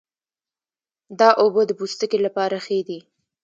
[1.19, 2.99] دا اوبه د پوستکي لپاره ښې دي.